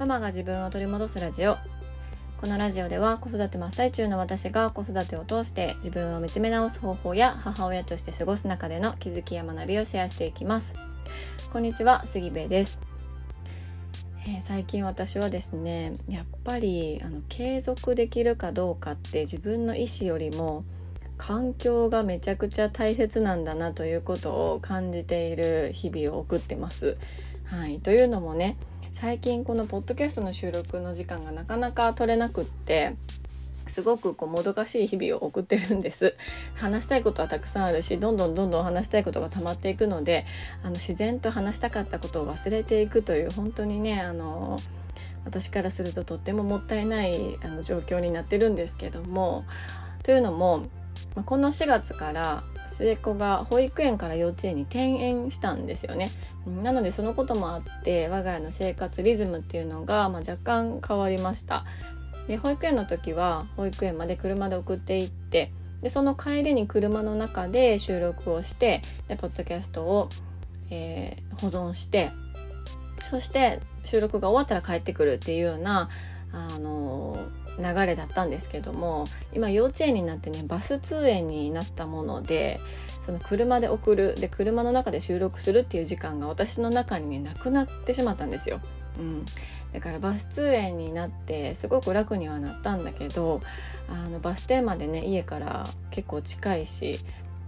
[0.00, 1.56] ママが自分を取り戻すラジオ。
[2.40, 10.74] このラジオでは子育て真っ最中の私が子育てを通して自分を見つめ直す方法や母親として過ごす中での気づきや学びをシェアしていきます。
[11.52, 12.80] こんにちは杉部です、
[14.26, 20.64] えー、最近私はですねやっぱりあの継続できるかどうかって自分の意思よりも
[21.16, 26.96] 環境がめちゃくちゃ大切なんだなということを感じている日々を送ってます。
[27.44, 28.56] はい、というのもね
[28.94, 32.94] 最近このポッドキャストの収録の時間がなかなか取れなくって
[33.66, 36.14] すごくこうもどかしい日々を送ってるんです。
[36.54, 40.24] 話したいことはたくさんあるしどんどんどんどん話したいことが溜まっていくので
[40.62, 44.58] あの自然と話したかったことを忘れていくという本当にねあの
[45.24, 49.44] 私からするととってももったいないあの状況になってるんですけども
[50.04, 50.66] というのも
[51.26, 56.10] この4月から末っ子が保育園から幼稚園に転園したんですよね。
[56.62, 61.64] なのでそのこともあって我が家の生活リズムっていうのが、まあ、若干変わりました。
[62.28, 70.08] で保育園の時は保育園まで車で送っていってでその帰りに車の中で収録をしてでポッドキャストを、
[70.70, 72.10] えー、保存して
[73.10, 75.90] そして収録が終わったら帰ってくるっていうような
[76.32, 77.18] あの
[77.58, 82.60] 流れだったんですけども今幼稚園になってねバス通園になったもので
[83.04, 88.60] その車で送るで車の中で収録するっていう時間が私の中にねなくなってしまったんですよ。
[88.98, 89.24] うん、
[89.72, 93.42] だからバス通園になってすごく楽にはなったんだけど
[93.88, 97.00] あのバス停までね家から結構近いし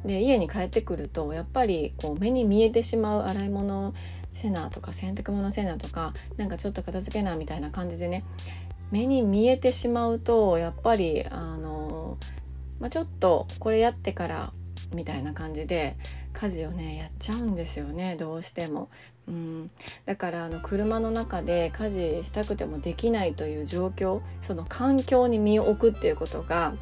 [0.04, 3.94] で家に帰ってくるとやっぱりこう目に見えてしまう洗い物
[4.32, 8.24] せなとか洗濯物せなとかなんかちょっと片付けなみたいな感じでね
[8.90, 12.18] 目に見えてしまうとやっぱりあの、
[12.80, 14.52] まあ、ちょっとこれやってから
[14.92, 15.96] みたいな感じで
[16.32, 18.88] 家事をねやっちゃうんですよねどうしても。
[19.28, 19.70] うん、
[20.04, 26.74] だからあの車の中で家事したくてもできないという状況その環境に身を置くっていうことが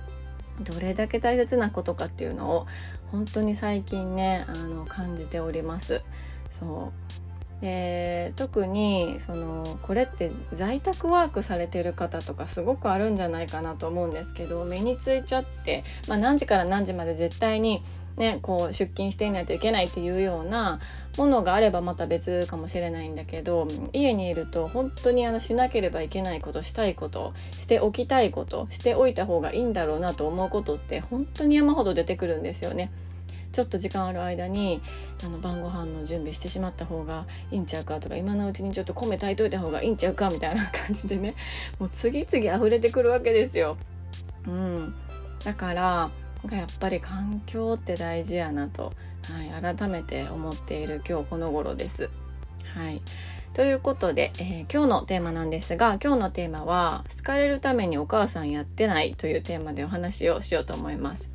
[0.61, 2.67] どれだけ大切なことかっていうのを
[3.11, 6.03] 本当に最近ねあの感じております。
[6.51, 7.24] そう
[7.61, 17.83] で特にそのこれって在宅ワークされてる方とかすごくあるんじゃないかなと思うんですけど目についちゃって、まあ、何時から何時まで絶対に、
[18.17, 20.81] ね、こう出勤していないといけないっていうような
[21.17, 32.91] ものがあればまた別かもしれないんだけど家にいると本当にあのしなければいけないことしたいことしておきたいことしておいた方がいいんだろうなと思うことって本当に山ほど出てくるんですよね。
[33.55, 34.83] ちょっと時間ある間に
[35.25, 41.37] あの晩ご飯の準備してしまった方がいいんちゃうかとか今のうちにちょっと米炊いといた方がいいんちゃうかみたいな感じでね
[41.79, 43.77] もう次々溢れてくるわけですよ。
[44.47, 44.95] うん、
[45.45, 46.11] だから
[46.51, 48.93] やっぱり環境って大事やなと、
[49.53, 52.11] はい、改めて思っている今日この頃です。
[52.75, 53.01] はい、
[53.55, 61.34] ということで、えー、今日のテーマなんですが今日のテーマは「好かれるためにお母さんやってない」というテーマでお話をしようと思います。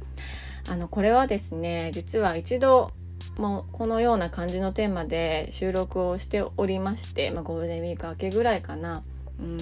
[0.68, 2.92] あのこれはですね実は一度
[3.38, 9.04] もうこのような感じのテーマで収録をしておりまして、まあ、ゴールデンウィーク明けぐらいかな。
[9.40, 9.58] うん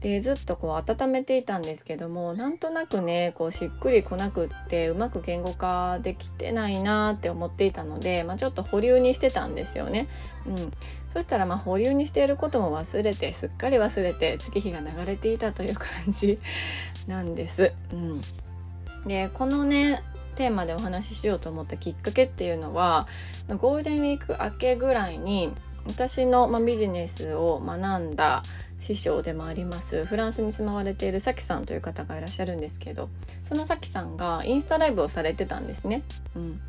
[0.00, 10.06] でずっとこう温めていたんですけどもなんとなくねこうしっくりこなくってうまく言語化できてないなって思っていたので、まあ、ちょっと保留にしてたんですよね。
[10.46, 10.72] うん、
[11.08, 16.38] そしたらまあ保留にしていることも忘れてすっかり忘れて月日が流れていたという感じ
[17.08, 17.72] なんです。
[17.92, 18.20] うん
[19.06, 20.02] でこのね
[20.36, 23.08] テーマでお話ししようと思ったきっかけっていうのは
[23.48, 25.52] ゴールデンウィーク明けぐらいに
[25.86, 28.42] 私の、まビジネスを学んだ
[28.78, 33.08] 師匠でもありますフランスに住まわれているさきさんという方がいらっしゃるんですけど
[33.48, 36.02] そのさきさんがインスタライブをされてたんですね。
[36.36, 36.60] うん、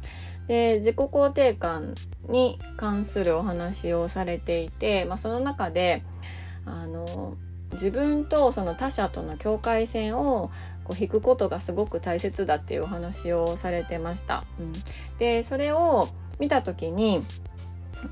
[0.47, 1.93] で自己肯定感
[2.27, 6.03] に関するお話をされていて、まあ、その中で
[6.65, 7.35] あの
[7.73, 10.49] 自分とその他者との境界線を
[10.89, 14.43] こう引くことがすごく大切だっていうお話をされてました。
[14.59, 14.73] うん、
[15.19, 17.23] でそれを見た時に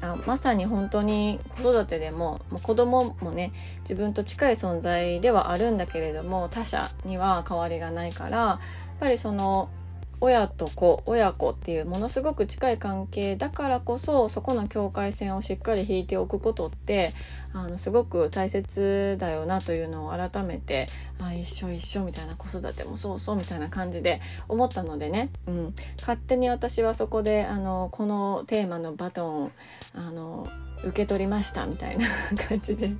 [0.01, 8.59] あまさに本当に子育てでもも子供もね自分と近い存在ではあるんだけれども他者には変わりがないからやっ
[8.99, 9.69] ぱりその
[10.19, 17.13] 親と子親子っていうものすごく近い関係だからこそそこの境界線をしっかり引いておくことって
[17.53, 20.87] あのすごく大切だよなというのを改めて
[21.19, 29.51] あ一緒一緒みたいな子育てもそうそうみたいな感じで思ったのでね、うん、勝手に私はそこであのこのテーマのバトン
[29.93, 30.47] あの
[30.83, 32.07] 受け取りましたみたいな
[32.47, 32.91] 感じで。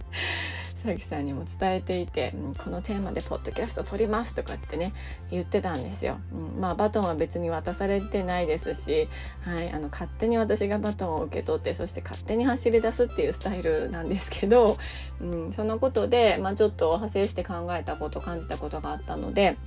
[0.78, 4.94] 佐々木さんにも伝えていて、うん、このテーマでポッドキャスト撮りますとかってね
[5.32, 9.10] 言ってたんですよ、うん、まあバトンは別に渡されてないですし、
[9.42, 14.78] はい、あの勝手に私がバトンを受け取ってそして勝手に走り出すっていうスタイルなんですけど、
[15.20, 19.58] うん、そのことで、まあ、ちょっと派生して考えたこと感じたことがあったので、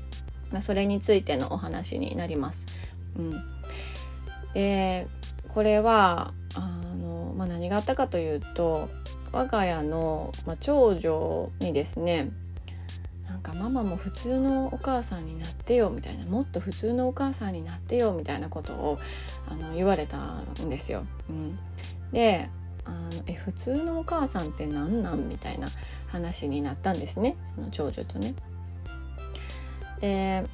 [0.53, 2.67] まあ、それについてのお話になります。
[3.19, 3.43] うん、
[4.55, 5.09] で
[5.49, 6.61] これはあ
[7.01, 8.89] の、まあ、何があったかというと
[9.33, 12.31] 我が家の、まあ、長女にですね
[13.29, 18.99] なんかママも普通のお母さんになってよみたいなもっと普通のお母さんになってよみたいなことを
[19.49, 21.05] あの言われたんですよ。
[21.29, 21.59] うん、
[22.13, 22.51] で
[22.85, 25.69] あのえ普通のお母さんって何なんみたいな
[26.09, 28.35] 話になったんですねその長女とね。
[30.01, 30.45] で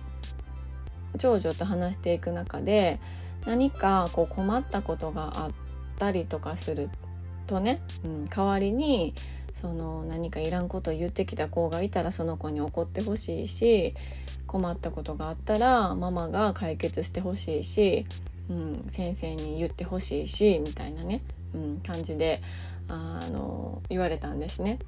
[1.18, 3.00] 長女と話していく中で
[3.46, 5.50] 何かこう困ったことがあっ
[5.98, 6.90] たりとかする
[7.46, 9.14] とね、うん、代わりに
[9.54, 13.94] その何かいらんことを言ってきた子がいたらその子に怒ってほしいし
[14.46, 18.06] 困ったことがあったらママが解決してほしいし、
[18.50, 21.22] うん、先生に言ってほしいしみたいなね、
[21.54, 22.42] うん、感じで
[22.88, 24.78] あの言われたんですね。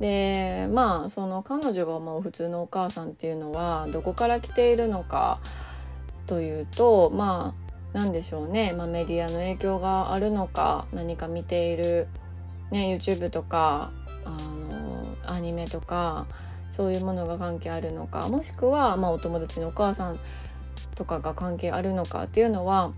[0.00, 5.40] でまあその彼女が思う普通のお母さんっていうのはどこから来ているのか
[6.26, 7.63] というとまあ
[7.94, 12.08] 何でしょうね、まあ、メディアの影響があるのか何か見ている、
[12.70, 13.92] ね、YouTube とか
[14.24, 16.26] あのアニメとか
[16.70, 20.18] そういうものが関係あるのかもしくは、まあ、お友達のお母さん
[20.96, 22.92] とかが関係あるのかっていうのは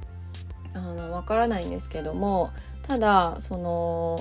[0.72, 2.50] あの分からないんですけども
[2.82, 4.18] ただその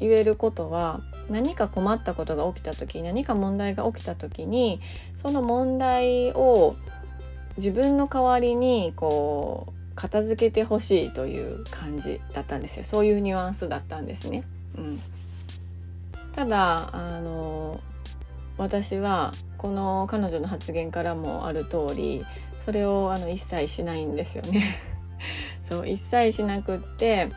[0.00, 4.80] 言えることは何か困ったことが起きた時何か問題が起きた時に
[5.16, 6.76] その問題を
[7.58, 14.44] 自分の代わりにこう片付けてほしいという感じだったんですよそういうニュアンスだったんですね。
[14.76, 15.00] うん、
[16.32, 17.80] ただあの
[18.56, 22.24] 私はこの彼女の発言からもある通り
[22.58, 24.76] それをあの一切しないんですよね。
[25.68, 27.28] そう一切しなくって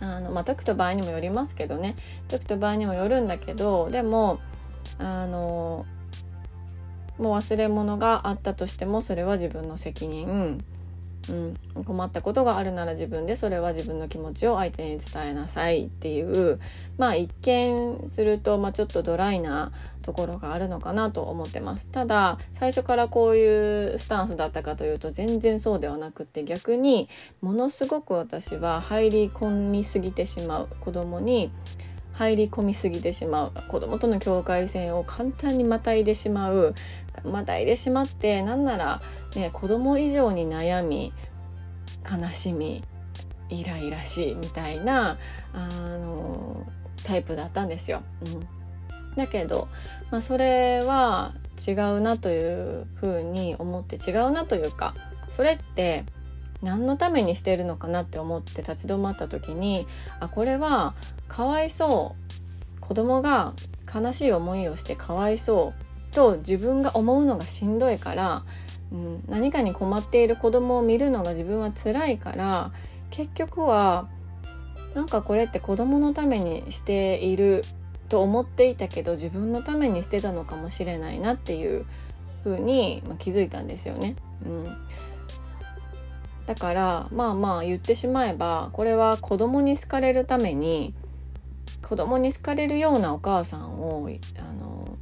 [0.00, 1.96] あのまあ時と場合にもよりますけどね
[2.28, 4.40] 時と場合にもよるんだけどでも
[4.98, 5.86] あの
[7.18, 11.54] もう忘れ物があったとしてもそれは自分の責任、うん、
[11.84, 16.60] 困ったことがあるなら自分でそれは自分の気持ちを相手に伝えなさいっていう
[16.98, 19.72] まあ一見すると、まあ、ちょっとドライな
[20.02, 21.88] ところがあるのかなと思ってます。
[21.88, 27.08] ただ最初からこういうスタンスだったかというと全然そうではなくって逆に
[27.40, 31.50] ものすごく私は入り込みすぎてしまう子供に
[32.16, 33.52] 入り込みすぎてしまう。
[33.68, 36.74] 子供との境界線を簡単にまたいでしまう。
[37.24, 39.02] またいでしまってなんなら、
[39.34, 41.12] ね、子供以上に悩み
[42.10, 42.84] 悲しみ
[43.48, 45.18] イライラしみたいな
[45.52, 45.68] あ
[45.98, 46.66] の
[47.04, 48.02] タイプだったんですよ。
[48.26, 49.68] うん、だけど、
[50.10, 51.34] まあ、それは
[51.66, 54.94] 違うなというふうに思って違うなというか
[55.28, 56.04] それって
[56.62, 59.86] 何のためにしてるのかなって思って立ち止まった時に
[60.20, 60.94] あこれは
[61.28, 62.16] かわいそ
[62.78, 63.54] う子供が
[63.92, 68.44] 悲しい思いをしてかわいそうと自分が思うのがしんどいから、
[68.92, 72.72] うん、何かに困っている子供を見るのが自分は辛いから
[73.10, 74.08] 結局は
[74.94, 77.62] なんかこれって子供のためにしている
[78.08, 81.84] と思っていたけど自分のためにしてたのかもしれないなっていう
[82.44, 84.14] 風に、気づいたんですよね。
[84.46, 84.76] うん、
[86.46, 90.94] だからまあまあ言ってしまえばこれは子供に好かれるために
[91.82, 94.96] 子供に好かれるようなお母さんをあの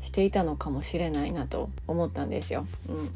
[0.00, 2.66] していたのかもしれないなと思ったんですよ。
[2.88, 3.10] うん、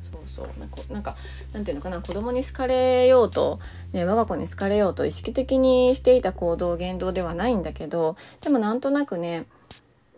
[0.00, 1.16] そうそうなんか
[1.52, 3.60] なんていうのかな子供に好かれようと、
[3.92, 9.46] ね、我が子に好かれようと意識的にしていた行動言動ではないんだけどでもなんとなくね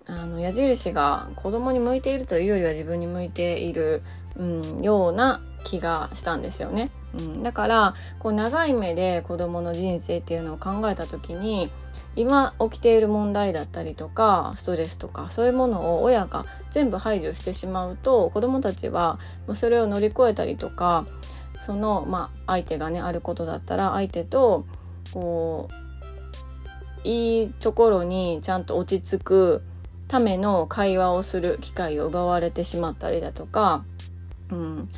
[0.06, 4.02] あの矢印が子供に向いているというよりは自分に向いている、
[4.36, 6.90] うん、ような気がしたんですよね。
[7.18, 11.70] うん、だからこう長い目で子どもの人生っていうのを考えた時に
[12.16, 21.06] 今起きている問題だったりとかストレスとかそういうものを親が全部排除してしまうと子どもたちはもうそれを乗り越えたりとか
[21.64, 24.66] その、まあ、相手がねあることだったら相手と
[25.12, 29.62] こういいところにちゃんと落ち着く
[30.08, 33.84] ための会話をする機会を奪われてしまったりだとか、
[34.50, 34.88] うん、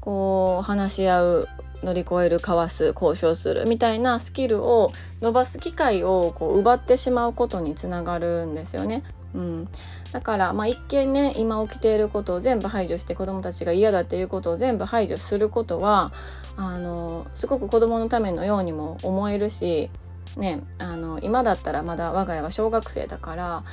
[0.00, 1.48] こう話し合う
[1.82, 9.02] 乗り越えるかわす交渉するみたいなスキルを伸ばす機会をこう奪ってしまうことにつながるんですよね。
[9.34, 9.68] うん、
[10.12, 16.12] だから、まあ、一見ね今起きていることを全部排除して子どもたちが嫌だっていうことを全部排除することは
[16.56, 19.88] あのすごく子どものためのようにも思えるし
[20.36, 23.64] ねあの今だったらまだ我が家は小学生だから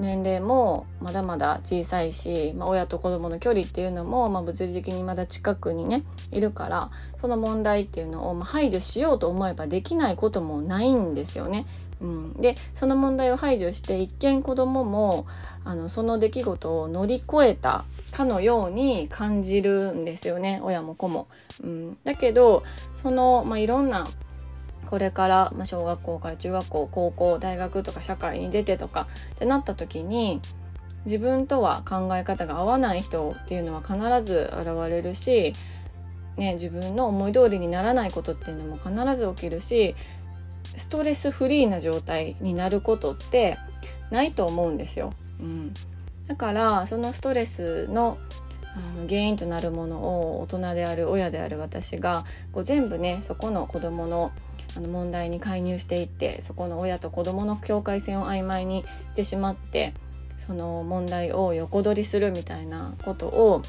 [0.00, 6.90] 年齢もまだまだ小さいし、まあ、親と子供の距離っていうのも、まあ、物理的にまだ近くにねいるから
[7.20, 11.66] その問題っていうのを、ま排除しようと思えばできないこともないんですよね。
[12.00, 15.26] うん、でその問題を排除して一見子供も
[15.64, 21.28] あのその出来事を乗り越えたかのように感じるんですよね親も子も。
[21.62, 22.62] うん、だけど
[22.94, 24.06] その、まあ、いろんな
[24.90, 29.06] これから、ま、小学校から中学校高校大学とか社会に出てとか
[29.36, 30.40] ってなった時に
[31.04, 35.52] 自分とは考え方が合わない人っていうのは必ず現れるし、
[36.36, 39.94] ね、自分の思い通りにならないことっていうのも必ず起きるし
[40.74, 43.58] ストレスフリーな状態になることって
[44.10, 45.12] ないと思うんですよ。
[45.38, 45.72] うん、
[46.26, 48.18] だからそのストレスの
[48.72, 54.30] あの原因となるものを大人である親である私がこう全部ねそこの子どもの
[54.76, 59.94] あの問題に介入していってそこの親と子どもの境界線を曖昧にしてしまって
[60.38, 63.62] その問題を横取りするみたいなことを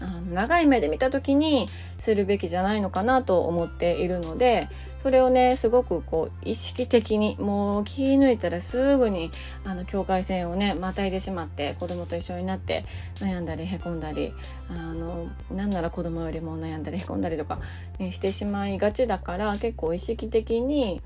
[0.00, 1.66] あの長い目で見た時に
[1.98, 4.68] するべきじゃないのかなと思っているので
[5.02, 9.30] それをねすごくこう意識的にもう気抜いたらすぐに
[9.64, 12.84] あの境界線をねまたいでしまって子供と一緒になって
[13.16, 14.32] 悩んだりへこんだり
[14.68, 17.60] あのなんなら子供よりも悩んだりへこんだりとか、
[17.98, 21.00] ね、してしまいがちだから結構意識的に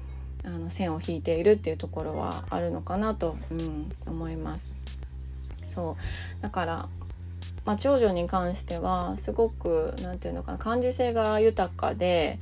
[0.45, 4.73] あの線を引いているっていうところはあるのかなと、うん、思います。
[5.69, 5.97] そ
[6.39, 6.89] うだから
[7.64, 12.38] まあ、長女に関してはすごく何て言うのかな感受性が豊かで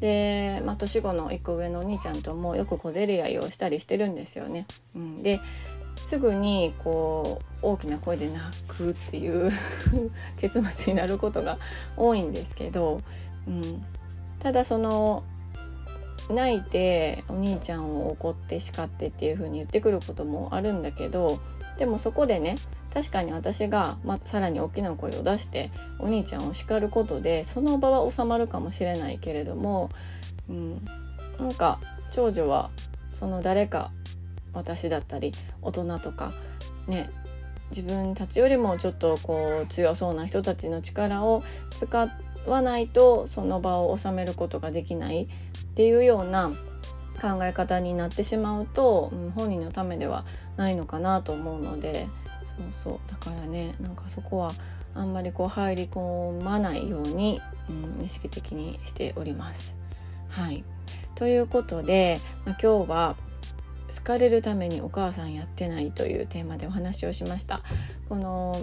[0.00, 4.66] で、まあ、年子の1個上のお兄ちゃんともよく小競り合いをしたりしてるんですよね。
[4.94, 5.40] うん、で
[5.96, 9.50] すぐにこう大きな声で泣くっていう
[10.38, 11.58] 結末になることが
[11.96, 13.02] 多いんですけど、
[13.46, 13.84] うん、
[14.38, 15.24] ただその
[16.30, 21.38] 泣いてお兄ちゃんを怒って叱ってっていう風に言ってくることもあるんだけど
[21.78, 22.56] でもそこでね
[22.92, 29.90] 確かに私が、まさらに大きな声を出してお兄ちゃんを叱ることでその場は収まるかもしれないけれども、
[30.48, 30.84] うん、
[31.38, 31.80] なんか
[32.10, 32.70] 長女は
[33.12, 33.90] その誰か
[34.52, 36.32] 私だったり大人とか
[36.86, 37.10] ね
[37.70, 42.08] 自分たちよりもちょっとこう強そうな人たちの力を使
[42.46, 45.26] わないとその場を収めることができないっ
[45.74, 46.50] ていうような
[47.20, 50.24] 考え方になってしまうと、うん、本人のためでは
[50.56, 52.08] ないのかなと思うので
[52.58, 54.50] そうそうだからねなんかそこは
[54.94, 57.40] あんまりこう入り込まないように、
[57.98, 59.76] うん、意識的にしております。
[60.28, 60.64] はい
[61.14, 63.16] ということで、まあ、今日は
[63.94, 67.62] 好かれるためにお母さんやってないというテーマでお話をしました。
[68.08, 68.54] この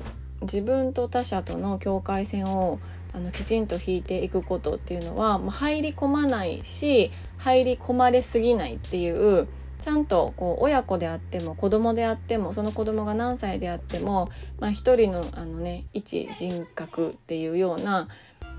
[0.41, 2.79] 自分と他者との境界線を
[3.13, 9.47] あのきちんと引いていくことっていうのは、まあ、入り込まないし入り込まれすぎないっていう
[9.85, 18.07] ちゃんとこう親子であっても子供であってもその子供が何歳であっても、まあ、一人のあの、ね、一人格っていうような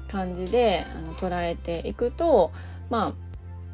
[0.09, 2.53] 感じであの捉えていくと
[2.91, 3.13] まあ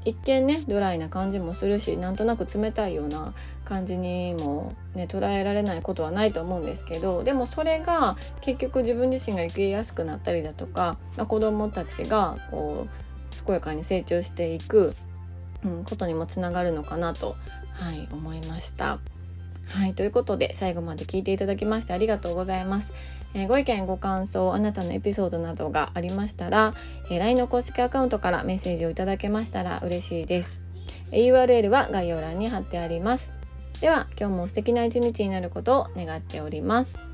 [0.06, 3.34] 一見ねドライな感じもするしなんとなく冷たいような
[3.66, 14.96] 感じにも、ね、捉えられないことはないと思うんですけどでもそれが結局自分自身が生きやすくなったりだとか、まあ、子どもたちがこう健やかに成長していく
[15.64, 17.36] うん、ことにもつながるのかなと、
[17.72, 18.98] はい、思いました。
[19.68, 22.92] はい、ということで最後まで聞いていただきましてありがとうございます。
[23.34, 26.74] えー、ご意見ご感想あなたのエピソードなどがありましたら、
[27.10, 30.60] えー、LINE の公式アカウントからメッセージをいただけましたら嬉しいです。
[31.10, 33.32] え、URL は概要欄に貼ってあります。
[33.80, 37.11] では今日も素敵な一日になることを願っております。